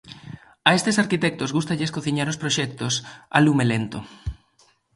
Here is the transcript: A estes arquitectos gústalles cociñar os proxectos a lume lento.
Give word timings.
A 0.67 0.69
estes 0.77 0.99
arquitectos 1.03 1.53
gústalles 1.57 1.93
cociñar 1.95 2.27
os 2.33 2.39
proxectos 2.41 2.93
a 3.35 3.37
lume 3.45 3.65
lento. 3.71 3.99